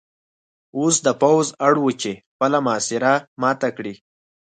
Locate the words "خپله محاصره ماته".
2.33-3.69